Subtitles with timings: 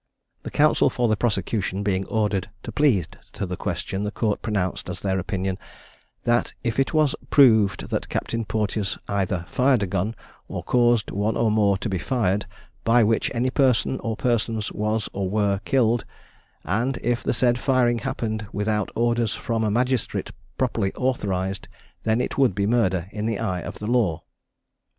[0.41, 4.89] The counsel for the prosecution being ordered to plead to the question, the court pronounced
[4.89, 5.59] as their opinion,
[6.23, 10.15] "That if it was proved that Captain Porteous either fired a gun,
[10.47, 12.47] or caused one or more to be fired,
[12.83, 16.03] by which any person or persons was or were killed,
[16.63, 21.67] and if the said firing happened without orders from a magistrate properly authorised,
[22.01, 24.23] then it would be murder in the eye of the law."